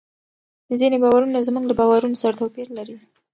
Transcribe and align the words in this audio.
ځینې 0.79 0.97
باورونه 1.03 1.45
زموږ 1.47 1.63
له 1.67 1.73
باورونو 1.79 2.15
سره 2.23 2.37
توپیر 2.41 2.67
لري. 2.77 2.95